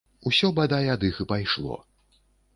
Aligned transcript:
Усё, 0.29 0.47
бадай, 0.59 0.89
ад 0.95 1.05
іх 1.11 1.21
і 1.25 1.29
пайшло. 1.33 1.79